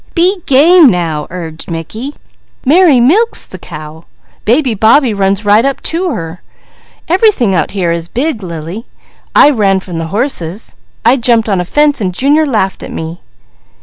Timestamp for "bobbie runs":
4.73-5.45